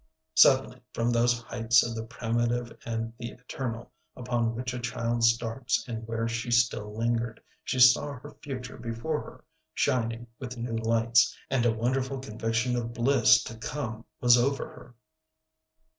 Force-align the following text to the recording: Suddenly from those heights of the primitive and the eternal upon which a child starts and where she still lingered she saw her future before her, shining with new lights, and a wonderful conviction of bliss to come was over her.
Suddenly 0.33 0.81
from 0.95 1.11
those 1.11 1.39
heights 1.43 1.83
of 1.85 1.93
the 1.93 2.03
primitive 2.03 2.75
and 2.87 3.13
the 3.19 3.29
eternal 3.29 3.91
upon 4.15 4.55
which 4.55 4.73
a 4.73 4.79
child 4.79 5.23
starts 5.23 5.87
and 5.87 6.07
where 6.07 6.27
she 6.27 6.49
still 6.49 6.97
lingered 6.97 7.39
she 7.63 7.79
saw 7.79 8.13
her 8.13 8.35
future 8.41 8.77
before 8.79 9.21
her, 9.21 9.43
shining 9.75 10.25
with 10.39 10.57
new 10.57 10.75
lights, 10.75 11.37
and 11.51 11.67
a 11.67 11.71
wonderful 11.71 12.17
conviction 12.17 12.75
of 12.75 12.93
bliss 12.95 13.43
to 13.43 13.55
come 13.59 14.03
was 14.19 14.39
over 14.39 14.65
her. 14.65 14.95